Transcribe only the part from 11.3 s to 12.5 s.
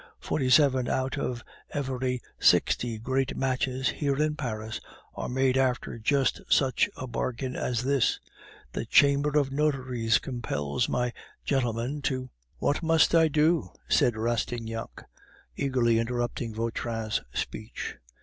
gentleman to"